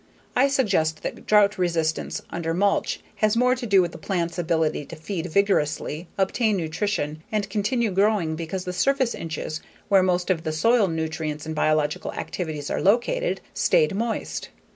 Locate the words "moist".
13.93-14.49